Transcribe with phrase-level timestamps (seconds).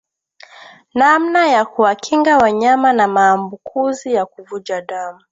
[0.95, 5.21] Namna ya kuwakinga wanyama na maambukuzi ya kuvuja damu